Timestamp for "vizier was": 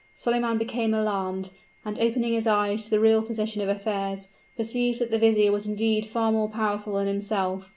5.19-5.67